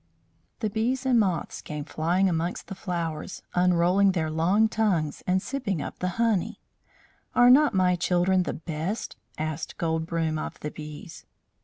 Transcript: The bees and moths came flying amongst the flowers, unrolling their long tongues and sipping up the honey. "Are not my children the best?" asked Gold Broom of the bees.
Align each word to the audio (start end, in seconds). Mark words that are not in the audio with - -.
The 0.61 0.69
bees 0.71 1.05
and 1.05 1.19
moths 1.19 1.61
came 1.61 1.85
flying 1.85 2.27
amongst 2.27 2.65
the 2.69 2.73
flowers, 2.73 3.43
unrolling 3.53 4.13
their 4.13 4.31
long 4.31 4.67
tongues 4.67 5.21
and 5.27 5.43
sipping 5.43 5.79
up 5.79 5.99
the 5.99 6.07
honey. 6.17 6.59
"Are 7.35 7.51
not 7.51 7.75
my 7.75 7.95
children 7.95 8.41
the 8.41 8.53
best?" 8.55 9.15
asked 9.37 9.77
Gold 9.77 10.07
Broom 10.07 10.39
of 10.39 10.59
the 10.61 10.71
bees. 10.71 11.27